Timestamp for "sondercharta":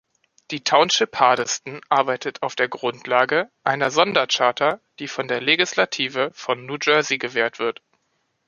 3.91-4.79